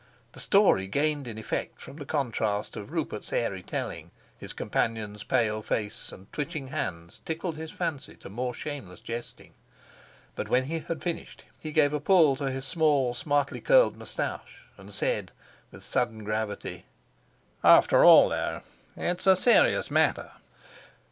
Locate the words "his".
4.35-4.51, 7.55-7.69, 12.49-12.65